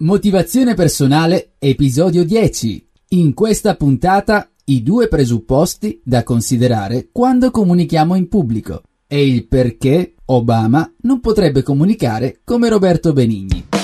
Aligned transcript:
Motivazione 0.00 0.74
personale, 0.74 1.54
episodio 1.58 2.24
10. 2.24 2.88
In 3.08 3.34
questa 3.34 3.74
puntata 3.74 4.48
i 4.66 4.84
due 4.84 5.08
presupposti 5.08 6.00
da 6.04 6.22
considerare 6.22 7.08
quando 7.10 7.50
comunichiamo 7.50 8.14
in 8.14 8.28
pubblico 8.28 8.82
e 9.08 9.26
il 9.26 9.48
perché 9.48 10.14
Obama 10.26 10.88
non 11.00 11.18
potrebbe 11.18 11.64
comunicare 11.64 12.42
come 12.44 12.68
Roberto 12.68 13.12
Benigni. 13.12 13.77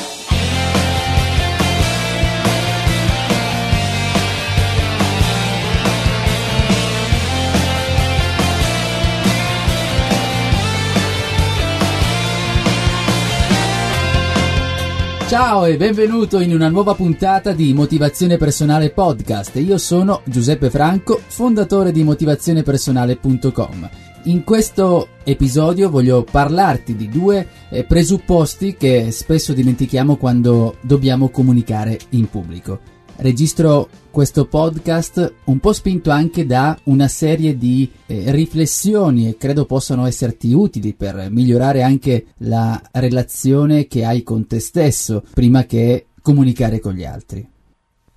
Ciao 15.35 15.65
e 15.65 15.77
benvenuto 15.77 16.39
in 16.39 16.55
una 16.55 16.69
nuova 16.69 16.95
puntata 16.95 17.51
di 17.51 17.73
Motivazione 17.75 18.37
Personale 18.37 18.91
Podcast. 18.91 19.57
Io 19.57 19.79
sono 19.79 20.23
Giuseppe 20.27 20.71
Franco, 20.71 21.21
fondatore 21.27 21.91
di 21.91 22.05
motivazionepersonale.com. 22.05 23.91
In 24.27 24.45
questo 24.45 25.09
episodio 25.25 25.91
voglio 25.91 26.23
parlarti 26.23 26.95
di 26.95 27.09
due 27.09 27.49
eh, 27.69 27.83
presupposti 27.83 28.77
che 28.77 29.11
spesso 29.11 29.53
dimentichiamo 29.53 30.15
quando 30.19 30.77
dobbiamo 30.83 31.29
comunicare 31.31 31.99
in 32.11 32.31
pubblico. 32.31 32.94
Registro 33.17 33.89
questo 34.11 34.47
podcast 34.47 35.35
un 35.45 35.59
po' 35.61 35.73
spinto 35.73 36.11
anche 36.11 36.47
da 36.47 36.79
una 36.85 37.09
serie 37.09 37.57
di 37.57 37.91
eh, 38.07 38.31
riflessioni 38.33 39.29
e 39.29 39.37
credo 39.37 39.67
possano 39.67 40.07
esserti 40.07 40.53
utili 40.53 40.95
per 40.95 41.29
migliorare 41.31 41.83
anche 41.83 42.27
la 42.39 42.81
relazione 42.93 43.87
che 43.87 44.05
hai 44.05 44.23
con 44.23 44.47
te 44.47 44.59
stesso 44.59 45.23
prima 45.33 45.65
che 45.65 46.07
comunicare 46.21 46.81
con 46.81 46.95
gli 46.95 47.05
altri. 47.05 47.47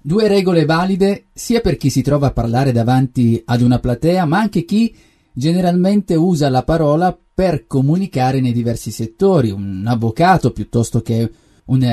Due 0.02 0.28
regole 0.28 0.66
valide 0.66 1.26
sia 1.34 1.62
per 1.62 1.78
chi 1.78 1.90
si 1.90 2.02
trova 2.02 2.28
a 2.28 2.32
parlare 2.32 2.72
davanti 2.72 3.42
ad 3.46 3.62
una 3.62 3.80
platea, 3.80 4.26
ma 4.26 4.40
anche 4.40 4.66
chi 4.66 4.96
generalmente 5.32 6.16
usa 6.16 6.50
la 6.50 6.64
parola 6.64 7.18
per 7.34 7.68
comunicare 7.68 8.40
nei 8.40 8.54
diversi 8.54 8.90
settori, 8.90 9.52
un 9.52 9.84
avvocato 9.86 10.52
piuttosto 10.52 11.02
che 11.02 11.20
un 11.20 11.30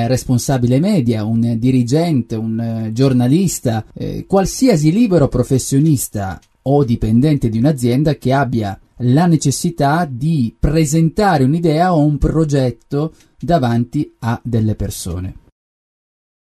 responsabile 0.07 0.79
media, 0.79 1.23
un 1.23 1.57
dirigente, 1.59 2.35
un 2.35 2.59
eh, 2.59 2.91
giornalista, 2.93 3.85
eh, 3.93 4.25
qualsiasi 4.25 4.91
libero 4.91 5.27
professionista 5.27 6.39
o 6.63 6.83
dipendente 6.83 7.49
di 7.49 7.57
un'azienda 7.57 8.15
che 8.15 8.33
abbia 8.33 8.79
la 8.99 9.25
necessità 9.25 10.07
di 10.09 10.55
presentare 10.57 11.43
un'idea 11.43 11.93
o 11.93 11.99
un 11.99 12.17
progetto 12.17 13.13
davanti 13.37 14.15
a 14.19 14.39
delle 14.43 14.75
persone. 14.75 15.35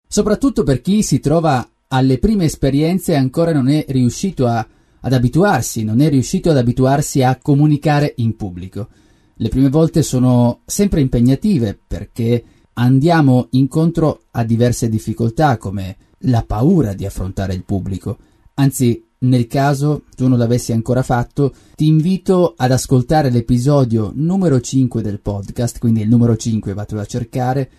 Soprattutto 0.08 0.64
per 0.64 0.82
chi 0.82 1.02
si 1.04 1.20
trova 1.20 1.68
alle 1.88 2.20
prime 2.20 2.46
esperienze 2.46 3.14
e 3.14 3.16
ancora 3.16 3.54
non 3.54 3.70
è 3.70 3.86
riuscito 3.88 4.46
a, 4.46 4.66
ad 5.00 5.14
abituarsi, 5.14 5.84
non 5.84 6.02
è 6.02 6.10
riuscito 6.10 6.50
ad 6.50 6.58
abituarsi 6.58 7.24
a 7.24 7.40
comunicare 7.42 8.14
in 8.18 8.36
pubblico. 8.36 8.90
Le 9.36 9.50
prime 9.50 9.70
volte 9.70 10.04
sono 10.04 10.62
sempre 10.66 11.02
impegnative 11.02 11.80
perché 11.88 12.44
andiamo 12.74 13.48
incontro 13.52 14.24
a 14.32 14.44
diverse 14.44 14.90
difficoltà 14.90 15.58
come 15.58 15.98
la 16.26 16.44
paura 16.44 16.94
di 16.94 17.06
affrontare 17.06 17.54
il 17.54 17.64
pubblico. 17.64 18.18
Anzi, 18.56 19.04
nel 19.20 19.48
caso 19.48 20.04
tu 20.16 20.28
non 20.28 20.38
l'avessi 20.38 20.72
ancora 20.72 21.04
fatto, 21.04 21.54
ti 21.76 21.88
invito 21.88 22.54
ad 22.58 22.72
ascoltare 22.72 23.30
l'episodio 23.30 24.12
numero 24.16 24.60
5 24.60 25.02
del 25.02 25.20
podcast, 25.20 25.80
quindi 25.80 26.02
il 26.02 26.10
numero 26.10 26.36
5 26.36 26.74
vatelo 26.74 27.02
a 27.02 27.06
cercare, 27.06 27.70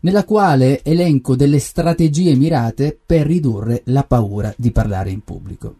nella 0.00 0.24
quale 0.24 0.82
elenco 0.82 1.36
delle 1.36 1.58
strategie 1.58 2.34
mirate 2.34 2.98
per 3.04 3.26
ridurre 3.26 3.82
la 3.86 4.04
paura 4.04 4.52
di 4.56 4.70
parlare 4.72 5.10
in 5.10 5.22
pubblico. 5.22 5.74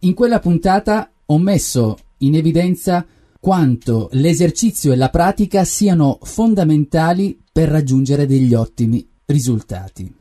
In 0.00 0.14
quella 0.14 0.40
puntata 0.40 1.10
ho 1.26 1.38
messo 1.38 1.98
in 2.18 2.34
evidenza 2.34 3.06
quanto 3.40 4.10
l'esercizio 4.12 4.92
e 4.92 4.96
la 4.96 5.08
pratica 5.08 5.64
siano 5.64 6.18
fondamentali 6.22 7.40
per 7.50 7.68
raggiungere 7.68 8.26
degli 8.26 8.52
ottimi 8.54 9.06
risultati. 9.24 10.14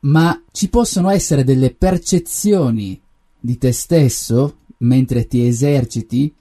Ma 0.00 0.40
ci 0.52 0.68
possono 0.68 1.10
essere 1.10 1.42
delle 1.42 1.74
percezioni 1.74 3.00
di 3.40 3.58
te 3.58 3.72
stesso 3.72 4.58
mentre 4.78 5.26
ti 5.26 5.44
eserciti 5.46 6.32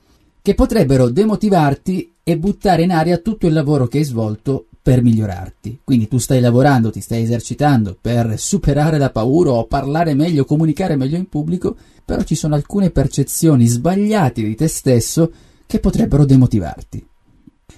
che 0.41 0.53
potrebbero 0.53 1.09
demotivarti 1.09 2.13
e 2.23 2.37
buttare 2.37 2.83
in 2.83 2.91
aria 2.91 3.17
tutto 3.17 3.47
il 3.47 3.53
lavoro 3.53 3.87
che 3.87 3.99
hai 3.99 4.03
svolto 4.03 4.67
per 4.81 5.01
migliorarti. 5.01 5.79
Quindi 5.83 6.07
tu 6.07 6.17
stai 6.17 6.39
lavorando, 6.39 6.91
ti 6.91 7.01
stai 7.01 7.23
esercitando 7.23 7.97
per 7.99 8.37
superare 8.37 8.97
la 8.97 9.09
paura 9.09 9.51
o 9.51 9.65
parlare 9.65 10.13
meglio, 10.13 10.45
comunicare 10.45 10.95
meglio 10.95 11.17
in 11.17 11.27
pubblico, 11.27 11.75
però 12.05 12.21
ci 12.23 12.35
sono 12.35 12.55
alcune 12.55 12.91
percezioni 12.91 13.65
sbagliate 13.65 14.41
di 14.41 14.55
te 14.55 14.67
stesso 14.67 15.31
che 15.67 15.79
potrebbero 15.79 16.25
demotivarti. 16.25 17.05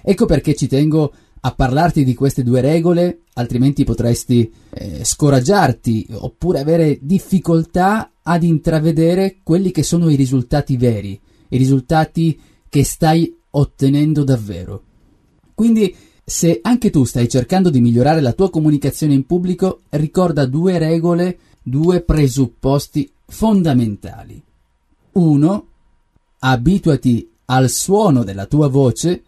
Ecco 0.02 0.24
perché 0.24 0.54
ci 0.54 0.66
tengo 0.66 1.12
a 1.42 1.52
parlarti 1.52 2.04
di 2.04 2.14
queste 2.14 2.42
due 2.42 2.60
regole, 2.60 3.22
altrimenti 3.34 3.84
potresti 3.84 4.50
eh, 4.70 5.04
scoraggiarti 5.04 6.08
oppure 6.12 6.60
avere 6.60 6.98
difficoltà 7.00 8.12
ad 8.22 8.42
intravedere 8.42 9.38
quelli 9.42 9.70
che 9.70 9.82
sono 9.82 10.08
i 10.10 10.16
risultati 10.16 10.76
veri, 10.76 11.18
i 11.48 11.56
risultati 11.56 12.38
che 12.68 12.84
stai 12.84 13.34
ottenendo 13.50 14.22
davvero. 14.22 14.84
Quindi, 15.54 15.94
se 16.24 16.60
anche 16.62 16.90
tu 16.90 17.04
stai 17.04 17.28
cercando 17.28 17.70
di 17.70 17.80
migliorare 17.80 18.20
la 18.20 18.32
tua 18.32 18.50
comunicazione 18.50 19.14
in 19.14 19.26
pubblico, 19.26 19.80
ricorda 19.90 20.46
due 20.46 20.78
regole, 20.78 21.38
due 21.62 22.02
presupposti 22.02 23.10
fondamentali. 23.26 24.40
Uno, 25.12 25.66
abituati 26.38 27.28
al 27.50 27.68
suono 27.68 28.22
della 28.22 28.46
tua 28.46 28.68
voce. 28.68 29.22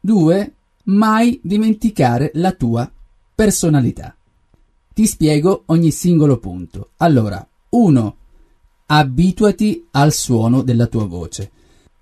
Due, 0.00 0.54
mai 0.84 1.38
dimenticare 1.42 2.32
la 2.34 2.52
tua 2.52 2.90
personalità. 3.34 4.14
Ti 4.92 5.06
spiego 5.06 5.62
ogni 5.66 5.92
singolo 5.92 6.38
punto. 6.38 6.90
Allora, 6.96 7.46
1. 7.70 8.16
Abituati 8.86 9.86
al 9.92 10.12
suono 10.12 10.62
della 10.62 10.86
tua 10.86 11.06
voce. 11.06 11.52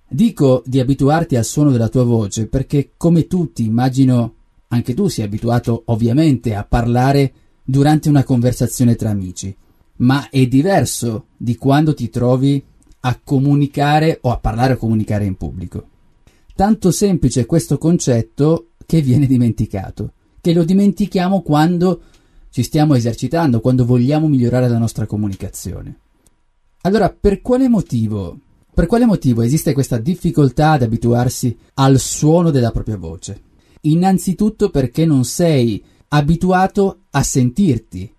Dico 0.08 0.62
di 0.64 0.80
abituarti 0.80 1.36
al 1.36 1.44
suono 1.44 1.70
della 1.70 1.88
tua 1.88 2.04
voce 2.04 2.46
perché, 2.46 2.92
come 2.96 3.26
tutti, 3.26 3.62
immagino 3.64 4.34
anche 4.68 4.94
tu 4.94 5.08
sia 5.08 5.26
abituato 5.26 5.82
ovviamente 5.86 6.54
a 6.54 6.64
parlare 6.64 7.32
durante 7.62 8.08
una 8.08 8.24
conversazione 8.24 8.96
tra 8.96 9.10
amici, 9.10 9.54
ma 9.96 10.30
è 10.30 10.46
diverso 10.46 11.26
di 11.36 11.56
quando 11.56 11.92
ti 11.92 12.08
trovi 12.08 12.64
a 13.00 13.20
comunicare 13.22 14.18
o 14.22 14.30
a 14.30 14.38
parlare 14.38 14.74
o 14.74 14.76
comunicare 14.76 15.24
in 15.24 15.36
pubblico. 15.36 15.88
Tanto 16.54 16.90
semplice 16.90 17.46
questo 17.46 17.78
concetto 17.78 18.70
che 18.84 19.00
viene 19.00 19.26
dimenticato, 19.26 20.12
che 20.40 20.52
lo 20.52 20.64
dimentichiamo 20.64 21.42
quando 21.42 22.00
ci 22.50 22.62
stiamo 22.62 22.94
esercitando, 22.94 23.60
quando 23.60 23.84
vogliamo 23.84 24.28
migliorare 24.28 24.68
la 24.68 24.78
nostra 24.78 25.06
comunicazione. 25.06 26.00
Allora, 26.82 27.10
per 27.10 27.40
quale 27.40 27.68
motivo? 27.68 28.38
Per 28.72 28.86
quale 28.86 29.06
motivo 29.06 29.42
esiste 29.42 29.72
questa 29.72 29.98
difficoltà 29.98 30.72
ad 30.72 30.82
abituarsi 30.82 31.56
al 31.74 31.98
suono 31.98 32.50
della 32.50 32.70
propria 32.70 32.96
voce? 32.96 33.42
Innanzitutto 33.82 34.70
perché 34.70 35.04
non 35.04 35.24
sei 35.24 35.84
abituato 36.08 37.00
a 37.10 37.22
sentirti. 37.22 38.12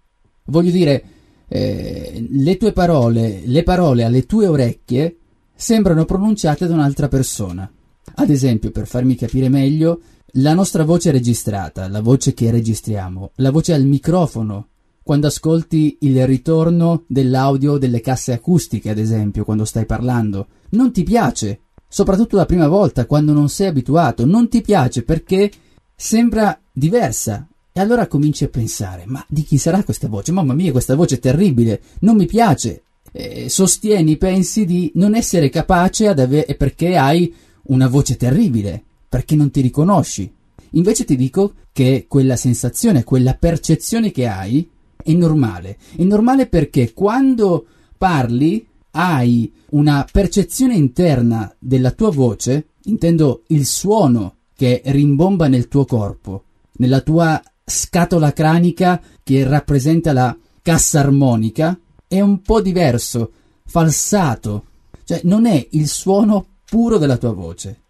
Voglio 0.45 0.71
dire, 0.71 1.03
eh, 1.49 2.25
le 2.29 2.57
tue 2.57 2.71
parole, 2.71 3.41
le 3.43 3.63
parole 3.63 4.03
alle 4.03 4.25
tue 4.25 4.47
orecchie 4.47 5.17
sembrano 5.55 6.05
pronunciate 6.05 6.67
da 6.67 6.75
un'altra 6.75 7.07
persona. 7.07 7.69
Ad 8.15 8.29
esempio, 8.29 8.71
per 8.71 8.87
farmi 8.87 9.15
capire 9.15 9.49
meglio, 9.49 9.99
la 10.33 10.53
nostra 10.53 10.83
voce 10.83 11.11
registrata, 11.11 11.87
la 11.87 12.01
voce 12.01 12.33
che 12.33 12.51
registriamo, 12.51 13.31
la 13.35 13.51
voce 13.51 13.73
al 13.73 13.83
microfono, 13.83 14.67
quando 15.03 15.27
ascolti 15.27 15.97
il 16.01 16.25
ritorno 16.27 17.03
dell'audio 17.07 17.77
delle 17.77 17.99
casse 17.99 18.31
acustiche, 18.31 18.91
ad 18.91 18.99
esempio, 18.99 19.43
quando 19.43 19.65
stai 19.65 19.87
parlando, 19.87 20.47
non 20.71 20.91
ti 20.91 21.01
piace, 21.01 21.61
soprattutto 21.87 22.35
la 22.35 22.45
prima 22.45 22.67
volta, 22.67 23.07
quando 23.07 23.33
non 23.33 23.49
sei 23.49 23.67
abituato, 23.67 24.25
non 24.25 24.47
ti 24.49 24.61
piace 24.61 25.03
perché 25.03 25.51
sembra 25.95 26.57
diversa, 26.71 27.48
E 27.71 27.79
allora 27.79 28.07
cominci 28.07 28.43
a 28.43 28.49
pensare, 28.49 29.03
ma 29.05 29.23
di 29.27 29.43
chi 29.43 29.57
sarà 29.57 29.83
questa 29.83 30.07
voce? 30.07 30.31
Mamma 30.31 30.53
mia, 30.53 30.71
questa 30.71 30.95
voce 30.95 31.15
è 31.15 31.19
terribile, 31.19 31.81
non 31.99 32.15
mi 32.15 32.25
piace. 32.25 32.83
E 33.11 33.49
sostieni, 33.49 34.17
pensi 34.17 34.65
di 34.65 34.91
non 34.95 35.15
essere 35.15 35.49
capace 35.49 36.07
ad 36.07 36.19
avere, 36.19 36.55
perché 36.55 36.97
hai 36.97 37.33
una 37.63 37.87
voce 37.87 38.17
terribile, 38.17 38.83
perché 39.07 39.35
non 39.35 39.51
ti 39.51 39.61
riconosci. 39.61 40.31
Invece 40.71 41.05
ti 41.05 41.15
dico 41.15 41.53
che 41.71 42.05
quella 42.07 42.35
sensazione, 42.35 43.03
quella 43.03 43.33
percezione 43.35 44.11
che 44.11 44.27
hai 44.27 44.67
è 45.01 45.13
normale. 45.13 45.77
È 45.95 46.03
normale 46.03 46.47
perché 46.47 46.93
quando 46.93 47.65
parli 47.97 48.65
hai 48.91 49.51
una 49.69 50.05
percezione 50.11 50.75
interna 50.75 51.53
della 51.57 51.91
tua 51.91 52.11
voce, 52.11 52.69
intendo 52.83 53.43
il 53.47 53.65
suono 53.65 54.35
che 54.55 54.81
rimbomba 54.85 55.47
nel 55.47 55.67
tuo 55.67 55.85
corpo, 55.85 56.43
nella 56.73 57.01
tua 57.01 57.41
scatola 57.69 58.33
cranica 58.33 59.01
che 59.23 59.47
rappresenta 59.47 60.11
la 60.11 60.35
cassa 60.61 60.99
armonica, 60.99 61.79
è 62.07 62.19
un 62.19 62.41
po' 62.41 62.61
diverso, 62.61 63.31
falsato, 63.65 64.65
cioè 65.05 65.21
non 65.23 65.45
è 65.45 65.67
il 65.71 65.87
suono 65.87 66.45
puro 66.65 66.97
della 66.97 67.17
tua 67.17 67.31
voce, 67.31 67.81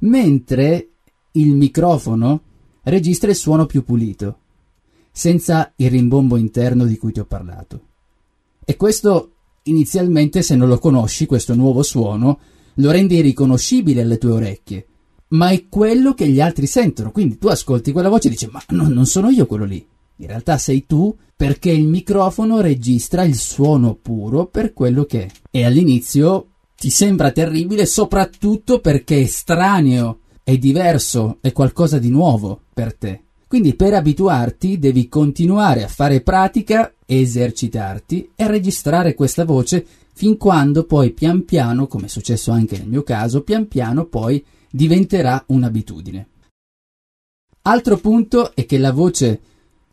mentre 0.00 0.88
il 1.32 1.54
microfono 1.54 2.40
registra 2.84 3.30
il 3.30 3.36
suono 3.36 3.66
più 3.66 3.84
pulito, 3.84 4.38
senza 5.10 5.72
il 5.76 5.90
rimbombo 5.90 6.36
interno 6.36 6.84
di 6.84 6.96
cui 6.96 7.12
ti 7.12 7.20
ho 7.20 7.24
parlato. 7.24 7.80
E 8.64 8.76
questo 8.76 9.32
inizialmente, 9.64 10.42
se 10.42 10.56
non 10.56 10.68
lo 10.68 10.78
conosci, 10.78 11.26
questo 11.26 11.54
nuovo 11.54 11.82
suono, 11.82 12.38
lo 12.74 12.90
rendi 12.90 13.20
riconoscibile 13.20 14.02
alle 14.02 14.18
tue 14.18 14.32
orecchie, 14.32 14.86
ma 15.34 15.50
è 15.50 15.66
quello 15.68 16.14
che 16.14 16.28
gli 16.28 16.40
altri 16.40 16.66
sentono. 16.66 17.10
Quindi 17.10 17.38
tu 17.38 17.48
ascolti 17.48 17.92
quella 17.92 18.08
voce 18.08 18.28
e 18.28 18.30
dici: 18.30 18.48
Ma 18.50 18.62
no, 18.68 18.88
non 18.88 19.06
sono 19.06 19.28
io 19.28 19.46
quello 19.46 19.64
lì. 19.64 19.84
In 20.16 20.26
realtà 20.26 20.58
sei 20.58 20.86
tu 20.86 21.14
perché 21.36 21.70
il 21.70 21.86
microfono 21.86 22.60
registra 22.60 23.24
il 23.24 23.34
suono 23.34 23.94
puro 23.94 24.46
per 24.46 24.72
quello 24.72 25.04
che 25.04 25.26
è. 25.26 25.30
E 25.50 25.64
all'inizio 25.64 26.48
ti 26.76 26.88
sembra 26.88 27.32
terribile 27.32 27.84
soprattutto 27.84 28.78
perché 28.78 29.16
è 29.16 29.22
estraneo, 29.22 30.20
è 30.44 30.56
diverso, 30.56 31.38
è 31.40 31.52
qualcosa 31.52 31.98
di 31.98 32.10
nuovo 32.10 32.60
per 32.72 32.94
te. 32.94 33.22
Quindi 33.48 33.74
per 33.74 33.94
abituarti 33.94 34.78
devi 34.78 35.08
continuare 35.08 35.84
a 35.84 35.88
fare 35.88 36.20
pratica, 36.22 36.92
esercitarti 37.04 38.30
e 38.34 38.46
registrare 38.46 39.14
questa 39.14 39.44
voce 39.44 39.84
fin 40.12 40.36
quando 40.36 40.84
poi 40.84 41.12
pian 41.12 41.44
piano, 41.44 41.86
come 41.86 42.06
è 42.06 42.08
successo 42.08 42.52
anche 42.52 42.78
nel 42.78 42.88
mio 42.88 43.02
caso, 43.02 43.42
pian 43.42 43.66
piano 43.66 44.06
poi 44.06 44.44
diventerà 44.74 45.44
un'abitudine. 45.46 46.26
Altro 47.62 47.96
punto 47.96 48.56
è 48.56 48.66
che 48.66 48.76
la 48.78 48.90
voce, 48.90 49.40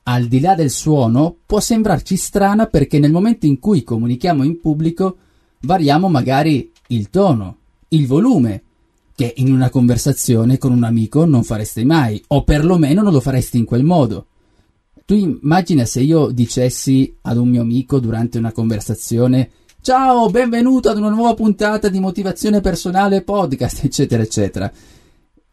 al 0.04 0.26
di 0.26 0.40
là 0.40 0.56
del 0.56 0.72
suono, 0.72 1.38
può 1.46 1.60
sembrarci 1.60 2.18
strana 2.18 2.66
perché 2.66 2.98
nel 2.98 3.12
momento 3.12 3.46
in 3.46 3.60
cui 3.60 3.84
comunichiamo 3.84 4.42
in 4.44 4.60
pubblico 4.60 5.18
variamo 5.62 6.10
magari 6.10 6.72
il 6.88 7.12
tono, 7.12 7.58
il 7.90 8.08
volume, 8.08 8.64
che 9.16 9.32
in 9.38 9.54
una 9.54 9.70
conversazione 9.70 10.58
con 10.58 10.72
un 10.72 10.84
amico 10.84 11.26
non 11.26 11.44
faresti 11.44 11.86
mai, 11.86 12.22
o 12.30 12.44
perlomeno 12.44 13.04
non 13.04 13.14
lo 13.14 13.20
faresti 13.20 13.60
in 13.60 13.66
quel 13.66 13.84
modo. 13.84 14.26
Tu 15.06 15.14
immagina 15.14 15.86
se 15.86 16.02
io 16.02 16.32
dicessi 16.32 17.18
ad 17.22 17.38
un 17.38 17.50
mio 17.50 17.62
amico 17.62 18.00
durante 18.00 18.40
una 18.40 18.52
conversazione 18.52 19.52
Ciao, 19.84 20.30
benvenuto 20.30 20.90
ad 20.90 20.98
una 20.98 21.10
nuova 21.10 21.34
puntata 21.34 21.90
di 21.90 22.00
motivazione 22.00 22.62
personale 22.62 23.24
podcast, 23.24 23.84
eccetera, 23.84 24.22
eccetera. 24.22 24.72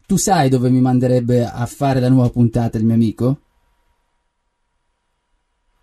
Tu 0.05 0.17
sai 0.17 0.49
dove 0.49 0.69
mi 0.69 0.79
manderebbe 0.81 1.43
a 1.47 1.65
fare 1.65 1.99
la 1.99 2.09
nuova 2.09 2.29
puntata 2.29 2.77
il 2.77 2.85
mio 2.85 2.93
amico? 2.93 3.39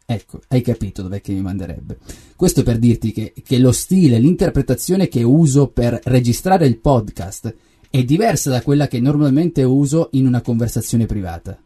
Ecco, 0.06 0.38
hai 0.46 0.62
capito 0.62 1.02
dov'è 1.02 1.20
che 1.20 1.32
mi 1.32 1.40
manderebbe. 1.40 1.98
Questo 2.36 2.62
per 2.62 2.78
dirti 2.78 3.10
che, 3.10 3.34
che 3.44 3.58
lo 3.58 3.72
stile, 3.72 4.20
l'interpretazione 4.20 5.08
che 5.08 5.24
uso 5.24 5.66
per 5.66 5.98
registrare 6.04 6.68
il 6.68 6.78
podcast 6.78 7.52
è 7.90 8.04
diversa 8.04 8.48
da 8.48 8.62
quella 8.62 8.86
che 8.86 9.00
normalmente 9.00 9.64
uso 9.64 10.10
in 10.12 10.24
una 10.24 10.40
conversazione 10.40 11.06
privata. 11.06 11.60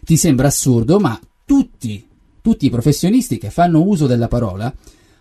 Ti 0.00 0.16
sembra 0.16 0.46
assurdo, 0.46 1.00
ma 1.00 1.18
tutti, 1.44 2.06
tutti 2.40 2.66
i 2.66 2.70
professionisti 2.70 3.36
che 3.36 3.50
fanno 3.50 3.82
uso 3.82 4.06
della 4.06 4.28
parola 4.28 4.72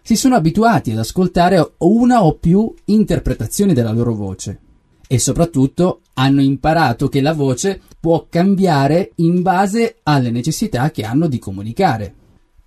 si 0.04 0.18
sono 0.18 0.36
abituati 0.36 0.92
ad 0.92 0.98
ascoltare 0.98 1.74
una 1.78 2.26
o 2.26 2.34
più 2.36 2.72
interpretazioni 2.86 3.74
della 3.74 3.94
loro 3.94 4.14
voce 4.14 4.60
e 5.08 5.18
soprattutto 5.18 6.02
hanno 6.16 6.42
imparato 6.42 7.08
che 7.08 7.22
la 7.22 7.34
voce 7.34 7.80
può 8.00 8.28
cambiare 8.30 9.12
in 9.16 9.42
base 9.42 10.00
alle 10.04 10.30
necessità 10.30 10.92
che 10.92 11.04
hanno 11.04 11.28
di 11.28 11.40
comunicare. 11.40 12.14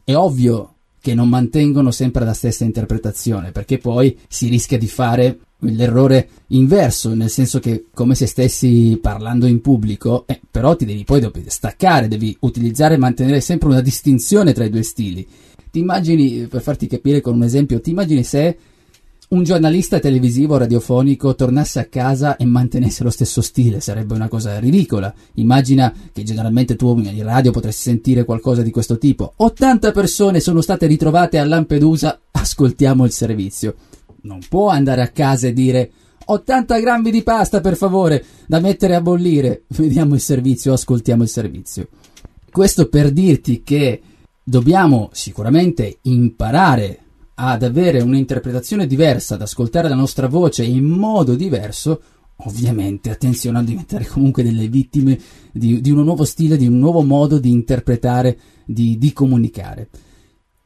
È 0.02 0.14
ovvio 0.14 0.74
che 1.00 1.14
non 1.14 1.28
mantengono 1.28 1.90
sempre 1.90 2.24
la 2.24 2.32
stessa 2.32 2.64
interpretazione, 2.64 3.52
perché 3.52 3.78
poi 3.78 4.18
si 4.28 4.48
rischia 4.48 4.78
di 4.78 4.88
fare 4.88 5.38
l'errore 5.60 6.28
inverso, 6.48 7.14
nel 7.14 7.30
senso 7.30 7.60
che 7.60 7.86
come 7.92 8.14
se 8.14 8.26
stessi 8.26 8.98
parlando 9.00 9.46
in 9.46 9.60
pubblico, 9.60 10.24
eh, 10.26 10.40
però 10.50 10.74
ti 10.74 10.84
devi 10.84 11.04
poi 11.04 11.28
staccare, 11.46 12.08
devi 12.08 12.36
utilizzare 12.40 12.94
e 12.94 12.98
mantenere 12.98 13.40
sempre 13.40 13.68
una 13.68 13.80
distinzione 13.80 14.52
tra 14.52 14.64
i 14.64 14.70
due 14.70 14.82
stili. 14.82 15.26
Ti 15.76 15.82
immagini, 15.82 16.46
per 16.46 16.62
farti 16.62 16.86
capire 16.86 17.20
con 17.20 17.34
un 17.34 17.42
esempio, 17.42 17.82
ti 17.82 17.90
immagini 17.90 18.24
se 18.24 18.56
un 19.28 19.42
giornalista 19.42 19.98
televisivo 19.98 20.56
radiofonico 20.56 21.34
tornasse 21.34 21.80
a 21.80 21.84
casa 21.84 22.36
e 22.38 22.46
mantenesse 22.46 23.04
lo 23.04 23.10
stesso 23.10 23.42
stile, 23.42 23.80
sarebbe 23.80 24.14
una 24.14 24.28
cosa 24.28 24.58
ridicola. 24.58 25.12
Immagina 25.34 25.92
che 26.14 26.22
generalmente 26.22 26.76
tu 26.76 26.98
in 26.98 27.22
radio 27.22 27.50
potresti 27.50 27.82
sentire 27.90 28.24
qualcosa 28.24 28.62
di 28.62 28.70
questo 28.70 28.96
tipo. 28.96 29.34
80 29.36 29.92
persone 29.92 30.40
sono 30.40 30.62
state 30.62 30.86
ritrovate 30.86 31.36
a 31.36 31.44
Lampedusa, 31.44 32.20
ascoltiamo 32.30 33.04
il 33.04 33.12
servizio 33.12 33.74
non 34.22 34.40
può 34.48 34.70
andare 34.70 35.02
a 35.02 35.08
casa 35.08 35.46
e 35.46 35.52
dire 35.52 35.90
80 36.24 36.80
grammi 36.80 37.10
di 37.10 37.22
pasta 37.22 37.60
per 37.60 37.76
favore 37.76 38.24
da 38.46 38.60
mettere 38.60 38.94
a 38.94 39.02
bollire. 39.02 39.64
Vediamo 39.76 40.14
il 40.14 40.20
servizio, 40.22 40.72
ascoltiamo 40.72 41.22
il 41.22 41.28
servizio. 41.28 41.88
Questo 42.50 42.88
per 42.88 43.10
dirti 43.10 43.62
che 43.62 44.00
dobbiamo 44.48 45.10
sicuramente 45.12 45.98
imparare 46.02 47.00
ad 47.34 47.64
avere 47.64 48.00
un'interpretazione 48.00 48.86
diversa, 48.86 49.34
ad 49.34 49.42
ascoltare 49.42 49.88
la 49.88 49.96
nostra 49.96 50.28
voce 50.28 50.62
in 50.62 50.84
modo 50.84 51.34
diverso. 51.34 52.00
Ovviamente, 52.40 53.10
attenzione 53.10 53.58
a 53.58 53.62
diventare 53.62 54.06
comunque 54.06 54.44
delle 54.44 54.68
vittime 54.68 55.18
di, 55.50 55.80
di, 55.80 55.90
uno 55.90 56.04
nuovo 56.04 56.24
stile, 56.24 56.56
di 56.56 56.66
un 56.66 56.78
nuovo 56.78 57.02
modo 57.02 57.38
di 57.38 57.50
interpretare, 57.50 58.38
di, 58.64 58.96
di 58.98 59.12
comunicare. 59.12 59.88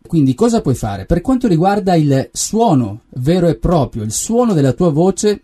Quindi 0.07 0.35
cosa 0.35 0.61
puoi 0.61 0.75
fare? 0.75 1.07
Per 1.07 1.23
quanto 1.23 1.49
riguarda 1.49 1.95
il 1.95 2.29
suono 2.33 3.03
vero 3.15 3.49
e 3.49 3.57
proprio, 3.57 4.03
il 4.03 4.13
suono 4.13 4.53
della 4.53 4.73
tua 4.73 4.91
voce, 4.91 5.41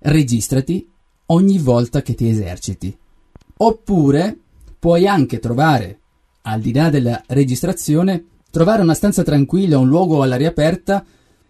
registrati 0.00 0.90
ogni 1.26 1.58
volta 1.58 2.02
che 2.02 2.14
ti 2.14 2.28
eserciti. 2.28 2.96
Oppure 3.58 4.36
puoi 4.78 5.06
anche 5.06 5.38
trovare, 5.38 5.97
al 6.48 6.60
di 6.60 6.72
là 6.72 6.90
della 6.90 7.22
registrazione, 7.26 8.24
trovare 8.50 8.82
una 8.82 8.94
stanza 8.94 9.22
tranquilla, 9.22 9.78
un 9.78 9.88
luogo 9.88 10.22
all'aria 10.22 10.48
aperta, 10.48 11.04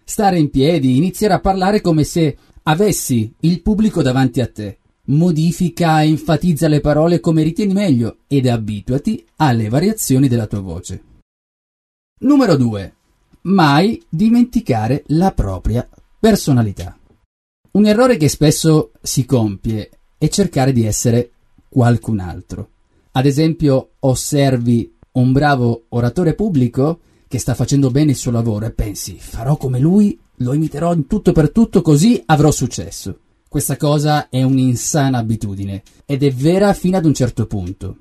stare 0.05 0.38
in 0.38 0.50
piedi, 0.50 0.97
iniziare 0.97 1.35
a 1.35 1.40
parlare 1.40 1.81
come 1.81 2.05
se 2.05 2.37
avessi 2.64 3.33
il 3.40 3.62
pubblico 3.62 4.02
davanti 4.02 4.40
a 4.40 4.49
te. 4.49 4.78
Modifica 5.09 6.02
e 6.02 6.09
enfatizza 6.09 6.69
le 6.69 6.81
parole 6.81 7.21
come 7.21 7.43
ritieni 7.43 7.73
meglio 7.73 8.19
ed 8.26 8.47
abituati 8.47 9.25
alle 9.37 9.69
variazioni 9.69 10.28
della 10.28 10.47
tua 10.47 10.61
voce. 10.61 11.02
Numero 12.21 12.57
2. 12.57 12.95
Mai 13.43 14.02
dimenticare 14.09 15.05
la 15.09 15.33
propria 15.33 15.88
personalità. 16.19 16.99
Un 17.71 17.87
errore 17.87 18.17
che 18.17 18.28
spesso 18.28 18.90
si 19.00 19.25
compie 19.25 19.90
è 20.19 20.28
cercare 20.28 20.73
di 20.73 20.85
essere 20.85 21.31
qualcun 21.69 22.19
altro. 22.19 22.71
Ad 23.19 23.27
esempio, 23.27 23.95
osservi 23.99 24.95
un 25.15 25.33
bravo 25.33 25.87
oratore 25.89 26.35
pubblico 26.35 27.01
che 27.27 27.41
sta 27.41 27.55
facendo 27.55 27.91
bene 27.91 28.13
il 28.13 28.17
suo 28.17 28.31
lavoro 28.31 28.67
e 28.67 28.71
pensi 28.71 29.17
farò 29.19 29.57
come 29.57 29.81
lui, 29.81 30.17
lo 30.37 30.53
imiterò 30.53 30.95
in 30.95 31.09
tutto 31.09 31.33
per 31.33 31.51
tutto 31.51 31.83
così 31.83 32.23
avrò 32.27 32.53
successo. 32.53 33.19
Questa 33.49 33.77
cosa 33.77 34.29
è 34.29 34.45
un'insana 34.45 35.19
abitudine 35.19 35.83
ed 36.07 36.23
è 36.23 36.31
vera 36.31 36.73
fino 36.75 36.97
ad 36.97 37.07
un 37.07 37.15
certo 37.15 37.49
punto 37.49 37.97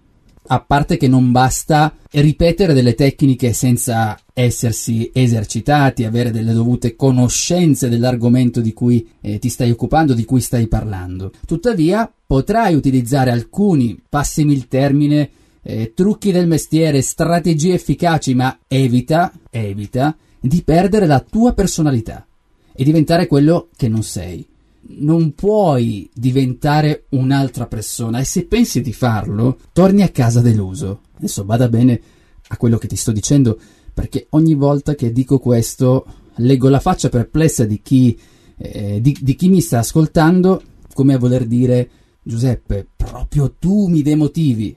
a 0.48 0.60
parte 0.62 0.98
che 0.98 1.08
non 1.08 1.32
basta 1.32 1.94
ripetere 2.12 2.74
delle 2.74 2.96
tecniche 2.96 3.54
senza 3.54 4.18
essersi 4.34 5.12
esercitati, 5.14 6.06
avere 6.06 6.32
delle 6.32 6.54
dovute 6.54 6.96
conoscenze 6.96 7.90
dell'argomento 7.90 8.62
di 8.62 8.74
cui 8.74 9.08
eh, 9.22 9.40
ti 9.40 9.50
stai 9.50 9.72
occupando, 9.72 10.14
di 10.14 10.26
cui 10.26 10.42
stai 10.42 10.68
parlando. 10.68 11.32
Tuttavia, 11.46 12.12
potrai 12.26 12.76
utilizzare 12.76 13.32
alcuni, 13.32 14.00
passimi 14.08 14.54
il 14.54 14.68
termine, 14.68 15.30
eh, 15.62 15.94
trucchi 15.94 16.32
del 16.32 16.48
mestiere, 16.48 17.02
strategie 17.02 17.74
efficaci, 17.74 18.34
ma 18.34 18.58
evita, 18.68 19.32
evita 19.50 20.16
di 20.40 20.62
perdere 20.64 21.08
la 21.08 21.20
tua 21.20 21.54
personalità 21.54 22.26
e 22.74 22.84
diventare 22.84 23.28
quello 23.28 23.70
che 23.76 23.90
non 23.90 24.04
sei. 24.04 24.46
Non 24.90 25.34
puoi 25.34 26.10
diventare 26.14 27.06
un'altra 27.10 27.68
persona 27.68 28.20
e 28.20 28.24
se 28.24 28.46
pensi 28.46 28.82
di 28.82 28.94
farlo, 28.94 29.58
torni 29.74 30.02
a 30.02 30.10
casa 30.10 30.42
deluso. 30.42 31.02
Adesso 31.18 31.44
bada 31.44 31.68
bene 31.68 32.02
a 32.48 32.58
quello 32.58 32.78
che 32.78 32.88
ti 32.88 32.96
sto 32.96 33.12
dicendo, 33.12 33.60
perché 33.94 34.28
ogni 34.32 34.54
volta 34.54 34.96
che 34.96 35.12
dico 35.12 35.40
questo 35.40 36.06
leggo 36.36 36.70
la 36.70 36.80
faccia 36.80 37.10
perplessa 37.10 37.66
di 37.66 37.82
chi, 37.82 38.18
eh, 38.58 39.02
di, 39.02 39.18
di 39.20 39.36
chi 39.36 39.50
mi 39.50 39.62
sta 39.62 39.80
ascoltando, 39.80 40.62
come 40.94 41.16
a 41.16 41.18
voler 41.18 41.46
dire 41.46 41.90
Giuseppe, 42.22 42.88
proprio 42.96 43.56
tu 43.58 43.88
mi 43.88 44.02
demotivi. 44.02 44.76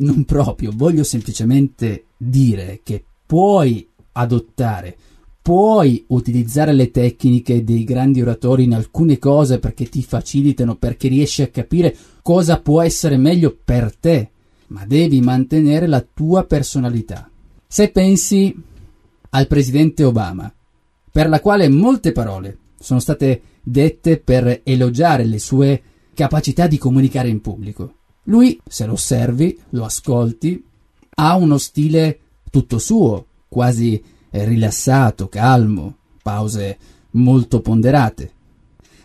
Non 0.00 0.24
proprio, 0.24 0.72
voglio 0.74 1.02
semplicemente 1.02 2.04
dire 2.16 2.80
che 2.84 3.04
puoi 3.26 3.88
adottare 4.12 4.96
puoi 5.48 6.04
utilizzare 6.08 6.74
le 6.74 6.90
tecniche 6.90 7.64
dei 7.64 7.82
grandi 7.82 8.20
oratori 8.20 8.64
in 8.64 8.74
alcune 8.74 9.18
cose 9.18 9.58
perché 9.58 9.88
ti 9.88 10.02
facilitano, 10.02 10.76
perché 10.76 11.08
riesci 11.08 11.40
a 11.40 11.48
capire 11.48 11.96
cosa 12.20 12.60
può 12.60 12.82
essere 12.82 13.16
meglio 13.16 13.56
per 13.64 13.96
te, 13.96 14.30
ma 14.66 14.84
devi 14.84 15.22
mantenere 15.22 15.86
la 15.86 16.04
tua 16.12 16.44
personalità. 16.44 17.30
Se 17.66 17.88
pensi 17.88 18.54
al 19.30 19.46
presidente 19.46 20.04
Obama, 20.04 20.52
per 21.10 21.30
la 21.30 21.40
quale 21.40 21.70
molte 21.70 22.12
parole 22.12 22.58
sono 22.78 23.00
state 23.00 23.40
dette 23.62 24.18
per 24.18 24.60
elogiare 24.64 25.24
le 25.24 25.38
sue 25.38 25.82
capacità 26.12 26.66
di 26.66 26.76
comunicare 26.76 27.30
in 27.30 27.40
pubblico. 27.40 27.94
Lui, 28.24 28.60
se 28.66 28.84
lo 28.84 28.92
osservi, 28.92 29.58
lo 29.70 29.86
ascolti, 29.86 30.62
ha 31.14 31.36
uno 31.36 31.56
stile 31.56 32.18
tutto 32.50 32.78
suo, 32.78 33.24
quasi 33.48 34.16
rilassato, 34.30 35.28
calmo, 35.28 35.96
pause 36.22 36.78
molto 37.12 37.60
ponderate. 37.60 38.32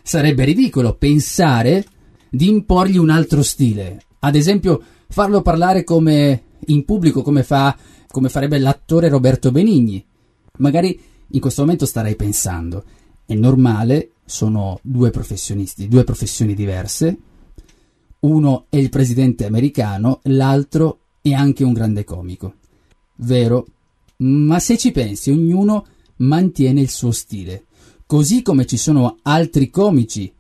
Sarebbe 0.01 0.43
ridicolo 0.43 0.95
pensare 0.95 1.85
di 2.29 2.49
imporgli 2.49 2.97
un 2.97 3.09
altro 3.09 3.41
stile, 3.41 4.03
ad 4.19 4.35
esempio 4.35 4.81
farlo 5.07 5.41
parlare 5.41 5.83
come 5.83 6.43
in 6.67 6.85
pubblico 6.85 7.21
come, 7.21 7.43
fa, 7.43 7.77
come 8.07 8.29
farebbe 8.29 8.57
l'attore 8.57 9.09
Roberto 9.09 9.51
Benigni. 9.51 10.03
Magari 10.57 10.99
in 11.27 11.39
questo 11.39 11.61
momento 11.61 11.85
starei 11.85 12.15
pensando, 12.15 12.83
è 13.25 13.33
normale, 13.33 14.11
sono 14.25 14.79
due 14.81 15.09
professionisti, 15.09 15.87
due 15.87 16.03
professioni 16.03 16.53
diverse, 16.53 17.17
uno 18.19 18.65
è 18.69 18.77
il 18.77 18.89
presidente 18.89 19.45
americano, 19.45 20.19
l'altro 20.23 20.99
è 21.21 21.33
anche 21.33 21.63
un 21.63 21.73
grande 21.73 22.03
comico. 22.03 22.55
Vero, 23.17 23.65
ma 24.23 24.59
se 24.59 24.77
ci 24.77 24.91
pensi, 24.91 25.31
ognuno 25.31 25.85
mantiene 26.17 26.81
il 26.81 26.89
suo 26.89 27.11
stile. 27.11 27.65
Così 28.05 28.41
come 28.41 28.65
ci 28.65 28.77
sono 28.77 29.17
altri 29.23 29.69
comici 29.69 30.31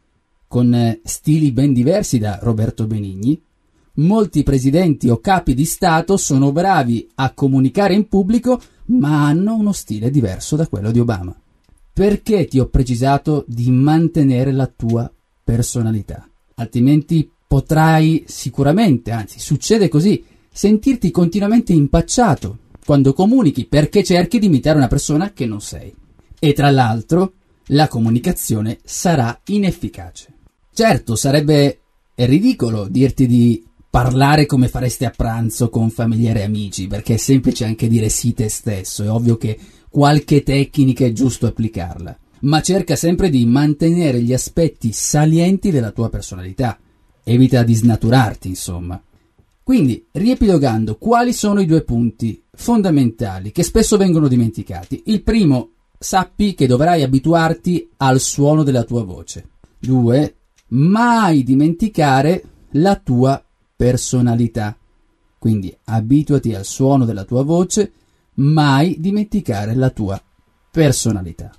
con 0.47 0.73
eh, 0.73 1.01
stili 1.03 1.51
ben 1.51 1.73
diversi 1.73 2.19
da 2.19 2.37
Roberto 2.41 2.85
Benigni, 2.85 3.41
molti 3.95 4.43
presidenti 4.43 5.09
o 5.09 5.19
capi 5.19 5.53
di 5.53 5.65
Stato 5.65 6.17
sono 6.17 6.51
bravi 6.51 7.09
a 7.15 7.33
comunicare 7.33 7.93
in 7.93 8.07
pubblico, 8.07 8.61
ma 8.85 9.25
hanno 9.25 9.55
uno 9.55 9.71
stile 9.71 10.11
diverso 10.11 10.55
da 10.55 10.67
quello 10.67 10.91
di 10.91 10.99
Obama. 10.99 11.35
Perché 11.91 12.47
ti 12.47 12.59
ho 12.59 12.67
precisato 12.67 13.43
di 13.47 13.69
mantenere 13.71 14.51
la 14.51 14.67
tua 14.67 15.11
personalità? 15.43 16.27
Altrimenti 16.55 17.29
potrai 17.47 18.23
sicuramente, 18.27 19.11
anzi 19.11 19.39
succede 19.39 19.89
così, 19.89 20.23
sentirti 20.51 21.11
continuamente 21.11 21.73
impacciato, 21.73 22.57
quando 22.85 23.13
comunichi 23.13 23.65
perché 23.65 24.03
cerchi 24.03 24.39
di 24.39 24.47
imitare 24.47 24.77
una 24.77 24.87
persona 24.87 25.31
che 25.31 25.45
non 25.45 25.61
sei. 25.61 25.93
E 26.39 26.53
tra 26.53 26.69
l'altro, 26.69 27.33
la 27.67 27.87
comunicazione 27.87 28.79
sarà 28.83 29.39
inefficace. 29.45 30.33
Certo, 30.73 31.15
sarebbe 31.15 31.79
ridicolo 32.15 32.87
dirti 32.87 33.27
di 33.27 33.63
parlare 33.89 34.45
come 34.45 34.67
faresti 34.67 35.05
a 35.05 35.13
pranzo 35.15 35.69
con 35.69 35.89
familiari 35.89 36.39
e 36.39 36.43
amici, 36.43 36.87
perché 36.87 37.13
è 37.13 37.17
semplice 37.17 37.65
anche 37.65 37.87
dire 37.87 38.09
sì 38.09 38.33
te 38.33 38.49
stesso, 38.49 39.03
è 39.03 39.09
ovvio 39.09 39.37
che 39.37 39.57
qualche 39.89 40.41
tecnica 40.41 41.05
è 41.05 41.11
giusto 41.11 41.45
applicarla, 41.45 42.17
ma 42.41 42.61
cerca 42.61 42.95
sempre 42.95 43.29
di 43.29 43.45
mantenere 43.45 44.21
gli 44.21 44.33
aspetti 44.33 44.91
salienti 44.91 45.69
della 45.69 45.91
tua 45.91 46.09
personalità. 46.09 46.79
Evita 47.23 47.63
di 47.63 47.75
snaturarti, 47.75 48.47
insomma. 48.47 49.01
Quindi, 49.63 50.05
riepilogando, 50.11 50.97
quali 50.97 51.31
sono 51.31 51.61
i 51.61 51.65
due 51.65 51.83
punti 51.83 52.43
fondamentali 52.51 53.51
che 53.53 53.63
spesso 53.63 53.95
vengono 53.95 54.27
dimenticati? 54.27 55.03
Il 55.05 55.23
primo, 55.23 55.69
sappi 55.97 56.53
che 56.53 56.67
dovrai 56.67 57.01
abituarti 57.01 57.91
al 57.97 58.19
suono 58.19 58.63
della 58.63 58.83
tua 58.83 59.03
voce. 59.05 59.51
Due, 59.79 60.35
mai 60.69 61.43
dimenticare 61.43 62.43
la 62.71 62.95
tua 62.97 63.41
personalità. 63.75 64.77
Quindi 65.39 65.75
abituati 65.85 66.53
al 66.53 66.65
suono 66.65 67.05
della 67.05 67.23
tua 67.23 67.43
voce, 67.43 67.91
mai 68.35 68.97
dimenticare 68.99 69.75
la 69.75 69.89
tua 69.91 70.21
personalità. 70.71 71.51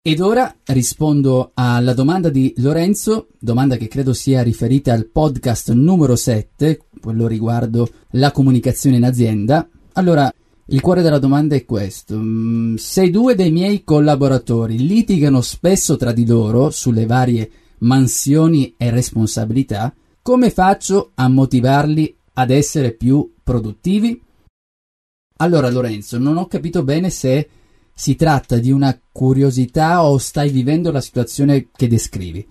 Ed 0.00 0.20
ora 0.20 0.54
rispondo 0.66 1.50
alla 1.54 1.92
domanda 1.92 2.30
di 2.30 2.54
Lorenzo, 2.58 3.28
domanda 3.38 3.76
che 3.76 3.88
credo 3.88 4.12
sia 4.12 4.42
riferita 4.42 4.92
al 4.92 5.06
podcast 5.06 5.72
numero 5.72 6.14
7, 6.14 6.84
quello 7.00 7.26
riguardo 7.26 7.88
la 8.12 8.30
comunicazione 8.30 8.96
in 8.96 9.04
azienda. 9.04 9.68
Allora, 9.94 10.32
il 10.66 10.80
cuore 10.80 11.02
della 11.02 11.18
domanda 11.18 11.56
è 11.56 11.64
questo. 11.64 12.16
Mm, 12.16 12.76
se 12.76 13.10
due 13.10 13.34
dei 13.34 13.50
miei 13.50 13.82
collaboratori 13.82 14.86
litigano 14.86 15.40
spesso 15.40 15.96
tra 15.96 16.12
di 16.12 16.24
loro 16.24 16.70
sulle 16.70 17.04
varie 17.04 17.50
mansioni 17.78 18.74
e 18.76 18.90
responsabilità, 18.90 19.92
come 20.22 20.50
faccio 20.50 21.10
a 21.14 21.28
motivarli 21.28 22.16
ad 22.34 22.50
essere 22.50 22.92
più 22.92 23.34
produttivi? 23.42 24.22
Allora, 25.38 25.68
Lorenzo, 25.70 26.18
non 26.18 26.36
ho 26.36 26.46
capito 26.46 26.84
bene 26.84 27.10
se 27.10 27.48
si 27.98 28.14
tratta 28.14 28.58
di 28.58 28.70
una 28.70 28.96
curiosità 29.10 30.04
o 30.04 30.18
stai 30.18 30.50
vivendo 30.50 30.92
la 30.92 31.00
situazione 31.00 31.66
che 31.74 31.88
descrivi. 31.88 32.46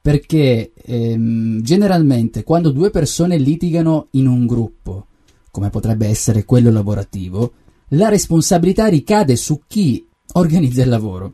Perché 0.00 0.72
ehm, 0.74 1.62
generalmente 1.62 2.42
quando 2.42 2.72
due 2.72 2.90
persone 2.90 3.38
litigano 3.38 4.08
in 4.12 4.26
un 4.26 4.44
gruppo, 4.44 5.06
come 5.52 5.70
potrebbe 5.70 6.08
essere 6.08 6.44
quello 6.44 6.72
lavorativo, 6.72 7.52
la 7.90 8.08
responsabilità 8.08 8.88
ricade 8.88 9.36
su 9.36 9.60
chi 9.68 10.04
organizza 10.32 10.82
il 10.82 10.88
lavoro. 10.88 11.32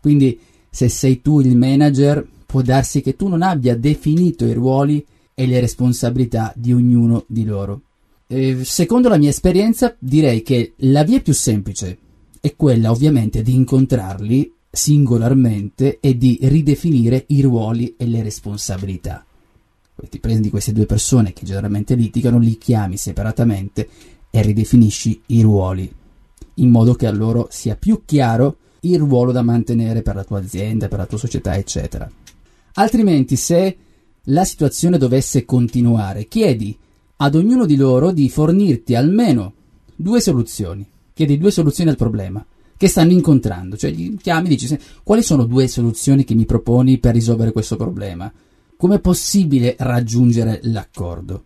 Quindi 0.00 0.38
se 0.70 0.88
sei 0.88 1.20
tu 1.20 1.40
il 1.40 1.56
manager, 1.56 2.24
può 2.46 2.62
darsi 2.62 3.00
che 3.00 3.16
tu 3.16 3.26
non 3.26 3.42
abbia 3.42 3.76
definito 3.76 4.44
i 4.44 4.52
ruoli 4.52 5.04
e 5.34 5.44
le 5.44 5.58
responsabilità 5.58 6.52
di 6.54 6.72
ognuno 6.72 7.24
di 7.26 7.44
loro. 7.44 7.80
Eh, 8.28 8.60
secondo 8.62 9.08
la 9.08 9.18
mia 9.18 9.30
esperienza 9.30 9.96
direi 9.98 10.42
che 10.42 10.74
la 10.76 11.02
via 11.02 11.20
più 11.20 11.34
semplice 11.34 11.98
è 12.40 12.54
quella 12.56 12.90
ovviamente 12.90 13.42
di 13.42 13.54
incontrarli 13.54 14.52
singolarmente 14.70 15.98
e 16.00 16.16
di 16.16 16.38
ridefinire 16.42 17.24
i 17.28 17.40
ruoli 17.40 17.94
e 17.96 18.06
le 18.06 18.22
responsabilità. 18.22 19.24
Ti 20.08 20.20
prendi 20.20 20.50
queste 20.50 20.72
due 20.72 20.84
persone 20.84 21.32
che 21.32 21.46
generalmente 21.46 21.94
litigano, 21.94 22.38
li 22.38 22.58
chiami 22.58 22.98
separatamente 22.98 23.88
e 24.30 24.42
ridefinisci 24.42 25.22
i 25.26 25.40
ruoli, 25.40 25.90
in 26.54 26.68
modo 26.68 26.94
che 26.94 27.06
a 27.06 27.12
loro 27.12 27.48
sia 27.50 27.76
più 27.76 28.02
chiaro 28.04 28.58
il 28.80 28.98
ruolo 28.98 29.32
da 29.32 29.42
mantenere 29.42 30.02
per 30.02 30.14
la 30.14 30.24
tua 30.24 30.38
azienda, 30.38 30.88
per 30.88 30.98
la 30.98 31.06
tua 31.06 31.18
società, 31.18 31.56
eccetera. 31.56 32.08
Altrimenti, 32.74 33.36
se 33.36 33.76
la 34.24 34.44
situazione 34.44 34.98
dovesse 34.98 35.46
continuare, 35.46 36.26
chiedi 36.26 36.76
ad 37.16 37.34
ognuno 37.34 37.64
di 37.64 37.76
loro 37.76 38.12
di 38.12 38.28
fornirti 38.28 38.94
almeno 38.94 39.54
due 39.96 40.20
soluzioni 40.20 40.86
chiedi 41.16 41.38
due 41.38 41.50
soluzioni 41.50 41.88
al 41.88 41.96
problema 41.96 42.44
che 42.76 42.88
stanno 42.88 43.12
incontrando, 43.12 43.78
cioè 43.78 43.90
gli 43.90 44.18
chiami 44.18 44.48
e 44.48 44.50
dici 44.50 44.78
quali 45.02 45.22
sono 45.22 45.46
due 45.46 45.66
soluzioni 45.66 46.24
che 46.24 46.34
mi 46.34 46.44
proponi 46.44 46.98
per 46.98 47.14
risolvere 47.14 47.52
questo 47.52 47.76
problema? 47.76 48.30
Come 48.76 48.96
è 48.96 49.00
possibile 49.00 49.76
raggiungere 49.78 50.60
l'accordo? 50.64 51.44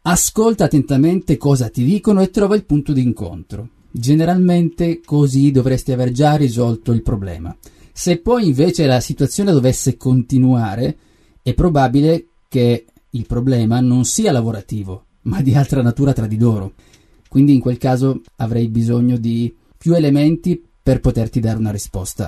Ascolta 0.00 0.64
attentamente 0.64 1.36
cosa 1.36 1.68
ti 1.68 1.84
dicono 1.84 2.22
e 2.22 2.30
trova 2.30 2.54
il 2.54 2.64
punto 2.64 2.94
di 2.94 3.02
incontro. 3.02 3.68
Generalmente 3.90 5.02
così 5.04 5.50
dovresti 5.50 5.92
aver 5.92 6.12
già 6.12 6.36
risolto 6.36 6.90
il 6.92 7.02
problema. 7.02 7.54
Se 7.92 8.20
poi 8.20 8.46
invece 8.46 8.86
la 8.86 9.00
situazione 9.00 9.52
dovesse 9.52 9.98
continuare, 9.98 10.96
è 11.42 11.52
probabile 11.52 12.28
che 12.48 12.86
il 13.10 13.26
problema 13.26 13.80
non 13.80 14.06
sia 14.06 14.32
lavorativo, 14.32 15.04
ma 15.22 15.42
di 15.42 15.54
altra 15.54 15.82
natura 15.82 16.14
tra 16.14 16.26
di 16.26 16.38
loro 16.38 16.72
quindi 17.30 17.54
in 17.54 17.60
quel 17.60 17.78
caso 17.78 18.20
avrei 18.38 18.66
bisogno 18.66 19.16
di 19.16 19.54
più 19.78 19.94
elementi 19.94 20.60
per 20.82 20.98
poterti 20.98 21.38
dare 21.38 21.58
una 21.58 21.70
risposta. 21.70 22.26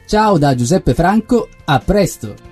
Ciao 0.07 0.39
da 0.39 0.55
Giuseppe 0.55 0.95
Franco, 0.95 1.51
a 1.67 1.79
presto! 1.79 2.52